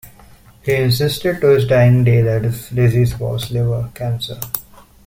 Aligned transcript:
He 0.63 0.73
insisted 0.73 1.41
to 1.41 1.47
his 1.49 1.67
dying 1.67 2.03
day 2.03 2.21
that 2.23 2.41
his 2.43 2.69
disease 2.69 3.19
was 3.19 3.51
liver 3.51 3.91
cancer. 3.93 4.39